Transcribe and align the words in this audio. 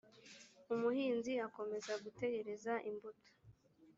umuhinzi 0.73 1.31
akomeza 1.47 1.91
gutegereza 2.03 2.73
imbuto. 2.89 3.29